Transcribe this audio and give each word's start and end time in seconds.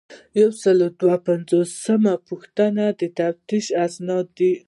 یو 0.41 0.49
سل 0.61 0.77
او 0.85 0.91
دوه 1.01 1.15
پنځوسمه 1.27 2.13
پوښتنه 2.27 2.83
تقنیني 3.01 3.59
اسناد 3.85 4.25
دي. 4.37 4.51